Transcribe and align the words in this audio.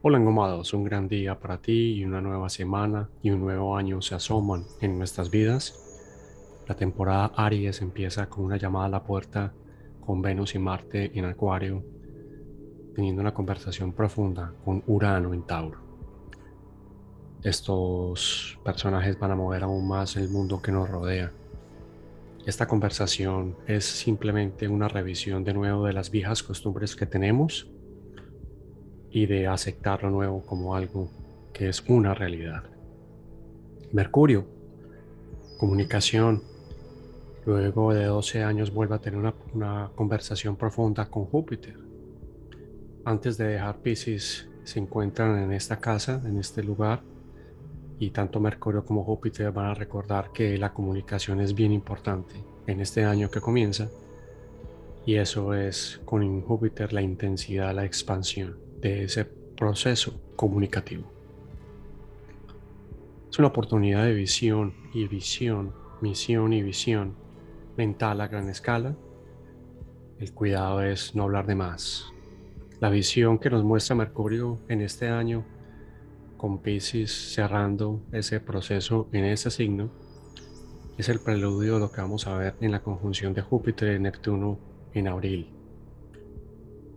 Hola 0.00 0.18
engomados, 0.18 0.74
un 0.74 0.84
gran 0.84 1.08
día 1.08 1.40
para 1.40 1.60
ti 1.60 1.94
y 1.94 2.04
una 2.04 2.20
nueva 2.20 2.48
semana 2.50 3.10
y 3.20 3.30
un 3.30 3.40
nuevo 3.40 3.76
año 3.76 4.00
se 4.00 4.14
asoman 4.14 4.64
en 4.80 4.96
nuestras 4.96 5.28
vidas. 5.28 5.74
La 6.68 6.76
temporada 6.76 7.32
Aries 7.34 7.82
empieza 7.82 8.28
con 8.28 8.44
una 8.44 8.58
llamada 8.58 8.86
a 8.86 8.90
la 8.90 9.02
puerta 9.02 9.52
con 10.00 10.22
Venus 10.22 10.54
y 10.54 10.60
Marte 10.60 11.18
en 11.18 11.24
Acuario, 11.24 11.82
teniendo 12.94 13.22
una 13.22 13.34
conversación 13.34 13.92
profunda 13.92 14.54
con 14.64 14.84
Urano 14.86 15.34
en 15.34 15.42
Tauro. 15.42 15.80
Estos 17.42 18.56
personajes 18.64 19.18
van 19.18 19.32
a 19.32 19.36
mover 19.36 19.64
aún 19.64 19.88
más 19.88 20.16
el 20.16 20.28
mundo 20.28 20.62
que 20.62 20.70
nos 20.70 20.88
rodea. 20.88 21.32
Esta 22.46 22.68
conversación 22.68 23.56
es 23.66 23.84
simplemente 23.84 24.68
una 24.68 24.86
revisión 24.86 25.42
de 25.42 25.54
nuevo 25.54 25.86
de 25.86 25.92
las 25.92 26.12
viejas 26.12 26.44
costumbres 26.44 26.94
que 26.94 27.06
tenemos 27.06 27.68
y 29.10 29.26
de 29.26 29.46
aceptar 29.46 30.02
lo 30.02 30.10
nuevo 30.10 30.42
como 30.44 30.74
algo 30.74 31.08
que 31.52 31.68
es 31.68 31.82
una 31.88 32.14
realidad. 32.14 32.64
Mercurio, 33.92 34.46
comunicación. 35.58 36.42
Luego 37.46 37.94
de 37.94 38.04
12 38.04 38.44
años 38.44 38.72
vuelve 38.72 38.94
a 38.94 38.98
tener 38.98 39.18
una, 39.54 39.90
conversación 39.94 40.56
profunda 40.56 41.06
con 41.06 41.24
Júpiter. 41.24 41.76
Antes 43.04 43.38
de 43.38 43.48
dejar 43.48 43.78
Pisces, 43.78 44.48
se 44.64 44.78
encuentran 44.78 45.42
en 45.42 45.52
esta 45.52 45.78
casa, 45.78 46.20
en 46.26 46.38
este 46.38 46.62
lugar, 46.62 47.00
y 47.98 48.10
tanto 48.10 48.38
Mercurio 48.38 48.84
como 48.84 49.02
Júpiter 49.02 49.50
van 49.50 49.66
a 49.66 49.74
recordar 49.74 50.30
que 50.30 50.58
la 50.58 50.74
comunicación 50.74 51.40
es 51.40 51.54
bien 51.54 51.72
importante 51.72 52.34
en 52.66 52.80
este 52.80 53.04
año 53.04 53.30
que 53.30 53.40
comienza, 53.40 53.88
y 55.06 55.14
eso 55.14 55.54
es 55.54 56.00
con 56.04 56.42
Júpiter 56.42 56.92
la 56.92 57.00
intensidad, 57.00 57.74
la 57.74 57.86
expansión 57.86 58.67
de 58.80 59.04
ese 59.04 59.24
proceso 59.24 60.20
comunicativo. 60.36 61.04
Es 63.30 63.38
una 63.38 63.48
oportunidad 63.48 64.04
de 64.04 64.14
visión 64.14 64.74
y 64.94 65.06
visión, 65.06 65.74
misión 66.00 66.52
y 66.52 66.62
visión 66.62 67.14
mental 67.76 68.20
a 68.20 68.28
gran 68.28 68.48
escala. 68.48 68.96
El 70.18 70.32
cuidado 70.32 70.82
es 70.82 71.14
no 71.14 71.24
hablar 71.24 71.46
de 71.46 71.54
más. 71.54 72.06
La 72.80 72.90
visión 72.90 73.38
que 73.38 73.50
nos 73.50 73.64
muestra 73.64 73.96
Mercurio 73.96 74.58
en 74.68 74.80
este 74.80 75.08
año, 75.08 75.44
con 76.36 76.58
Pisces 76.58 77.10
cerrando 77.34 78.00
ese 78.12 78.40
proceso 78.40 79.08
en 79.12 79.24
ese 79.24 79.50
signo, 79.50 79.90
es 80.96 81.08
el 81.08 81.20
preludio 81.20 81.74
de 81.74 81.80
lo 81.80 81.92
que 81.92 82.00
vamos 82.00 82.26
a 82.26 82.36
ver 82.36 82.54
en 82.60 82.72
la 82.72 82.82
conjunción 82.82 83.34
de 83.34 83.42
Júpiter 83.42 83.96
y 83.96 84.00
Neptuno 84.00 84.58
en 84.94 85.08
abril 85.08 85.57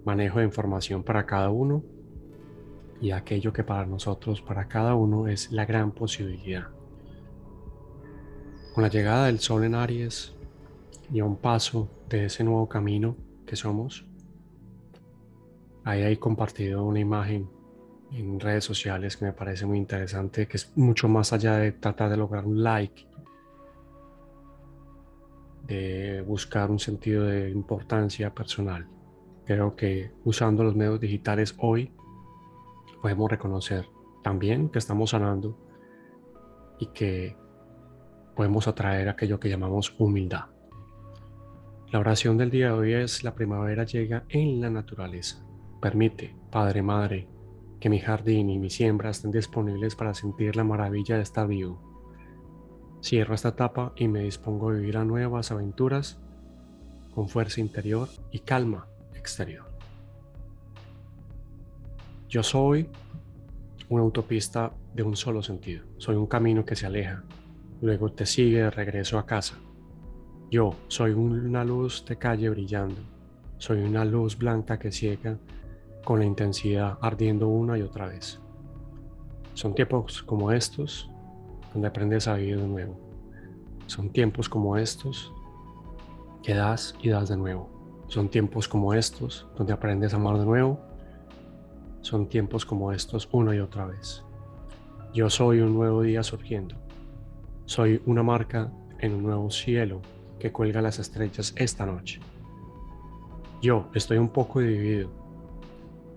manejo 0.05 0.39
de 0.39 0.45
información 0.45 1.03
para 1.03 1.25
cada 1.25 1.49
uno 1.49 1.83
y 2.99 3.11
aquello 3.11 3.51
que 3.51 3.63
para 3.63 3.85
nosotros, 3.85 4.41
para 4.41 4.67
cada 4.67 4.95
uno, 4.95 5.27
es 5.27 5.51
la 5.51 5.65
gran 5.65 5.91
posibilidad. 5.91 6.67
Con 8.73 8.83
la 8.83 8.89
llegada 8.89 9.25
del 9.25 9.39
Sol 9.39 9.63
en 9.63 9.75
Aries 9.75 10.35
y 11.11 11.19
a 11.19 11.25
un 11.25 11.37
paso 11.37 11.89
de 12.07 12.25
ese 12.25 12.43
nuevo 12.43 12.69
camino 12.69 13.17
que 13.45 13.55
somos, 13.55 14.05
ahí 15.83 16.03
hay 16.03 16.17
compartido 16.17 16.85
una 16.85 16.99
imagen 16.99 17.49
en 18.11 18.39
redes 18.39 18.65
sociales 18.65 19.17
que 19.17 19.25
me 19.25 19.33
parece 19.33 19.65
muy 19.65 19.77
interesante, 19.77 20.47
que 20.47 20.57
es 20.57 20.71
mucho 20.77 21.07
más 21.07 21.33
allá 21.33 21.57
de 21.57 21.71
tratar 21.71 22.09
de 22.09 22.17
lograr 22.17 22.45
un 22.45 22.61
like, 22.61 23.07
de 25.65 26.21
buscar 26.21 26.69
un 26.69 26.79
sentido 26.79 27.25
de 27.25 27.49
importancia 27.49 28.33
personal 28.33 28.87
Creo 29.53 29.75
que 29.75 30.13
usando 30.23 30.63
los 30.63 30.77
medios 30.77 31.01
digitales 31.01 31.55
hoy 31.57 31.91
podemos 33.01 33.29
reconocer 33.29 33.85
también 34.23 34.69
que 34.69 34.79
estamos 34.79 35.09
sanando 35.09 35.57
y 36.79 36.85
que 36.93 37.35
podemos 38.33 38.69
atraer 38.69 39.09
aquello 39.09 39.41
que 39.41 39.49
llamamos 39.49 39.93
humildad. 39.99 40.45
La 41.91 41.99
oración 41.99 42.37
del 42.37 42.49
día 42.49 42.67
de 42.67 42.71
hoy 42.71 42.93
es 42.93 43.25
la 43.25 43.35
primavera 43.35 43.83
llega 43.83 44.23
en 44.29 44.61
la 44.61 44.69
naturaleza. 44.69 45.45
Permite, 45.81 46.33
Padre, 46.49 46.81
Madre, 46.81 47.27
que 47.81 47.89
mi 47.89 47.99
jardín 47.99 48.49
y 48.49 48.57
mi 48.57 48.69
siembra 48.69 49.09
estén 49.09 49.31
disponibles 49.31 49.97
para 49.97 50.13
sentir 50.13 50.55
la 50.55 50.63
maravilla 50.63 51.17
de 51.17 51.23
estar 51.23 51.45
vivo. 51.45 51.77
Cierro 53.03 53.35
esta 53.35 53.49
etapa 53.49 53.91
y 53.97 54.07
me 54.07 54.21
dispongo 54.21 54.69
a 54.69 54.75
vivir 54.75 54.95
a 54.95 55.03
nuevas 55.03 55.51
aventuras 55.51 56.21
con 57.13 57.27
fuerza 57.27 57.59
interior 57.59 58.07
y 58.31 58.39
calma 58.39 58.87
exterior. 59.21 59.65
Yo 62.27 62.41
soy 62.41 62.89
una 63.89 64.01
autopista 64.01 64.71
de 64.93 65.03
un 65.03 65.15
solo 65.15 65.43
sentido. 65.43 65.83
Soy 65.97 66.15
un 66.15 66.25
camino 66.25 66.65
que 66.65 66.75
se 66.75 66.87
aleja, 66.87 67.23
luego 67.81 68.11
te 68.11 68.25
sigue 68.25 68.63
de 68.63 68.71
regreso 68.71 69.19
a 69.19 69.25
casa. 69.25 69.55
Yo 70.49 70.73
soy 70.87 71.11
una 71.11 71.63
luz 71.63 72.03
de 72.05 72.17
calle 72.17 72.49
brillando. 72.49 73.01
Soy 73.57 73.83
una 73.83 74.03
luz 74.03 74.37
blanca 74.37 74.79
que 74.79 74.91
ciega 74.91 75.37
con 76.03 76.19
la 76.19 76.25
intensidad 76.25 76.97
ardiendo 77.01 77.47
una 77.47 77.77
y 77.77 77.83
otra 77.83 78.07
vez. 78.07 78.39
Son 79.53 79.75
tiempos 79.75 80.23
como 80.23 80.51
estos 80.51 81.09
donde 81.73 81.87
aprendes 81.87 82.27
a 82.27 82.35
vivir 82.35 82.59
de 82.59 82.67
nuevo. 82.67 82.97
Son 83.85 84.09
tiempos 84.09 84.49
como 84.49 84.77
estos 84.77 85.31
que 86.43 86.55
das 86.55 86.95
y 87.01 87.09
das 87.09 87.29
de 87.29 87.37
nuevo. 87.37 87.80
Son 88.11 88.27
tiempos 88.27 88.67
como 88.67 88.93
estos 88.93 89.47
donde 89.55 89.71
aprendes 89.71 90.13
a 90.13 90.17
amar 90.17 90.37
de 90.37 90.43
nuevo. 90.43 90.81
Son 92.01 92.27
tiempos 92.27 92.65
como 92.65 92.91
estos 92.91 93.29
una 93.31 93.55
y 93.55 93.59
otra 93.59 93.85
vez. 93.85 94.25
Yo 95.13 95.29
soy 95.29 95.61
un 95.61 95.73
nuevo 95.73 96.01
día 96.01 96.21
surgiendo. 96.21 96.75
Soy 97.63 98.01
una 98.05 98.21
marca 98.21 98.69
en 98.99 99.13
un 99.13 99.23
nuevo 99.23 99.49
cielo 99.49 100.01
que 100.39 100.51
cuelga 100.51 100.81
las 100.81 100.99
estrellas 100.99 101.53
esta 101.55 101.85
noche. 101.85 102.19
Yo 103.61 103.87
estoy 103.93 104.17
un 104.17 104.27
poco 104.27 104.59
dividido. 104.59 105.09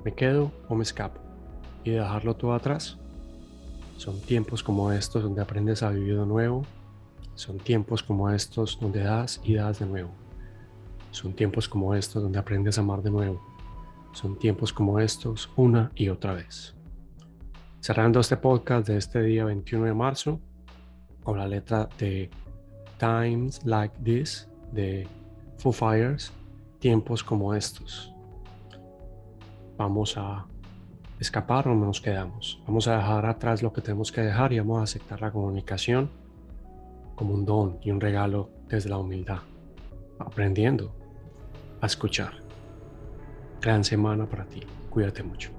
¿Me 0.05 0.13
quedo 0.15 0.51
o 0.69 0.75
me 0.75 0.83
escapo? 0.83 1.21
¿Y 1.85 1.91
dejarlo 1.91 2.35
todo 2.35 2.55
atrás? 2.55 2.99
Son 3.99 4.21
tiempos 4.21 4.65
como 4.65 4.91
estos 4.91 5.23
donde 5.23 5.43
aprendes 5.43 5.85
a 5.85 5.91
vivir 5.91 6.19
de 6.19 6.27
nuevo. 6.27 6.65
Son 7.37 7.59
tiempos 7.59 8.03
como 8.03 8.31
estos 8.31 8.81
donde 8.81 9.05
das 9.05 9.41
y 9.45 9.55
das 9.55 9.79
de 9.79 9.87
nuevo. 9.87 10.24
Son 11.15 11.33
tiempos 11.33 11.69
como 11.69 11.95
estos 11.95 12.25
donde 12.25 12.41
aprendes 12.41 12.77
a 12.77 12.81
amar 12.81 13.01
de 13.01 13.09
nuevo. 13.09 13.41
Son 14.15 14.37
tiempos 14.37 14.73
como 14.73 14.99
estos 14.99 15.49
una 15.55 15.93
y 15.95 16.09
otra 16.09 16.35
vez. 16.35 16.75
Cerrando 17.81 18.19
este 18.19 18.37
podcast 18.37 18.89
de 18.89 18.97
este 18.97 19.23
día 19.23 19.45
21 19.45 19.85
de 19.85 19.95
marzo 19.95 20.41
con 21.23 21.39
la 21.39 21.47
letra 21.47 21.89
de 21.99 22.29
Times 22.99 23.65
Like 23.65 23.95
This 24.03 24.49
de 24.73 25.07
Foo 25.59 25.71
Fires, 25.71 26.33
tiempos 26.81 27.23
como 27.23 27.55
estos. 27.55 28.13
Vamos 29.77 30.17
a 30.19 30.45
escapar 31.21 31.69
o 31.69 31.77
no 31.77 31.87
nos 31.87 32.01
quedamos. 32.01 32.61
Vamos 32.67 32.89
a 32.89 32.97
dejar 32.97 33.25
atrás 33.25 33.63
lo 33.63 33.73
que 33.73 33.83
tenemos 33.83 34.11
que 34.11 34.21
dejar 34.21 34.53
y 34.53 34.59
vamos 34.59 34.81
a 34.81 34.83
aceptar 34.83 35.21
la 35.21 35.31
comunicación 35.31 36.11
como 37.15 37.35
un 37.35 37.45
don 37.45 37.79
y 37.83 37.93
un 37.93 38.01
regalo 38.01 38.51
desde 38.67 38.91
la 38.91 38.99
humildad, 38.99 39.39
aprendiendo 40.19 41.04
escuchar. 41.87 42.35
Gran 43.61 43.85
semana 43.85 44.27
para 44.27 44.45
ti. 44.45 44.61
Cuídate 44.91 45.23
mucho. 45.23 45.51